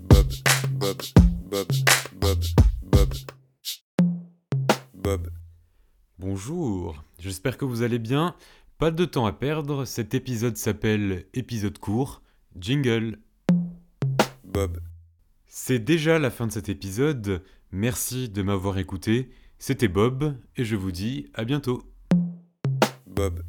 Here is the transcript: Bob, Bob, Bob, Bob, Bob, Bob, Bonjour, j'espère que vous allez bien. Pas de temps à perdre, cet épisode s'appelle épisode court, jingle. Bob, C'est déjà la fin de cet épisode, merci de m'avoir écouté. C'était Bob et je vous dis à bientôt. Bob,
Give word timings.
Bob, 0.00 0.26
Bob, 0.72 1.02
Bob, 1.50 1.66
Bob, 2.20 2.38
Bob, 2.82 3.14
Bob, 4.94 5.30
Bonjour, 6.18 7.04
j'espère 7.18 7.56
que 7.56 7.64
vous 7.64 7.82
allez 7.82 7.98
bien. 7.98 8.34
Pas 8.78 8.90
de 8.90 9.04
temps 9.04 9.26
à 9.26 9.32
perdre, 9.32 9.84
cet 9.84 10.14
épisode 10.14 10.56
s'appelle 10.56 11.26
épisode 11.34 11.78
court, 11.78 12.22
jingle. 12.58 13.18
Bob, 14.44 14.80
C'est 15.46 15.78
déjà 15.78 16.18
la 16.18 16.30
fin 16.30 16.46
de 16.46 16.52
cet 16.52 16.68
épisode, 16.68 17.42
merci 17.72 18.28
de 18.28 18.42
m'avoir 18.42 18.78
écouté. 18.78 19.30
C'était 19.58 19.88
Bob 19.88 20.36
et 20.56 20.64
je 20.64 20.76
vous 20.76 20.92
dis 20.92 21.30
à 21.34 21.44
bientôt. 21.44 21.82
Bob, 23.06 23.42